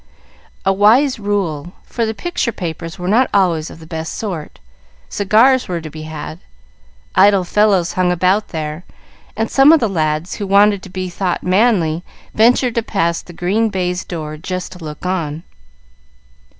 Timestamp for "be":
5.91-6.01, 10.89-11.07